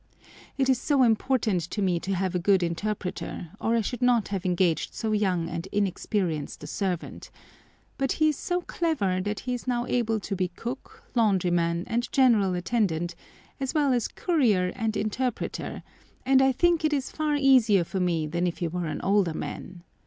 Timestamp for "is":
0.67-0.81, 8.29-8.35, 9.53-9.67, 16.93-17.11